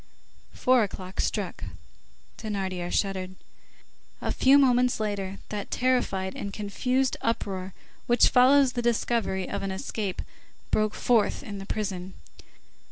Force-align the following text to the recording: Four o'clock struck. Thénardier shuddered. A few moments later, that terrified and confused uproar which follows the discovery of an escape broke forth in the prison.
Four 0.55 0.81
o'clock 0.81 1.19
struck. 1.21 1.63
Thénardier 2.39 2.91
shuddered. 2.91 3.35
A 4.19 4.31
few 4.31 4.57
moments 4.57 4.99
later, 4.99 5.37
that 5.49 5.69
terrified 5.69 6.33
and 6.35 6.51
confused 6.51 7.17
uproar 7.21 7.75
which 8.07 8.29
follows 8.29 8.71
the 8.73 8.81
discovery 8.81 9.47
of 9.47 9.61
an 9.61 9.69
escape 9.69 10.23
broke 10.71 10.95
forth 10.95 11.43
in 11.43 11.59
the 11.59 11.67
prison. 11.67 12.15